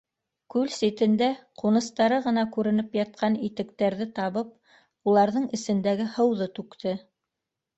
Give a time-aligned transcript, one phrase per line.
[0.51, 1.27] Күл ситендә
[1.61, 4.51] ҡуныстары ғына күренеп ятҡан итектәрҙе табып,
[5.13, 6.97] уларҙың эсендәге һыуҙы түкте.